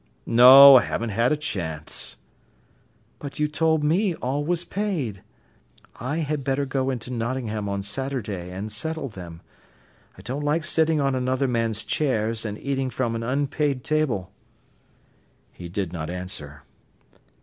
[0.25, 0.77] "No.
[0.77, 2.17] I haven't had a chance."
[3.19, 5.21] "But you told me all was paid.
[5.97, 9.41] I had better go into Nottingham on Saturday and settle them.
[10.17, 14.31] I don't like sitting on another man's chairs and eating from an unpaid table."
[15.51, 16.63] He did not answer.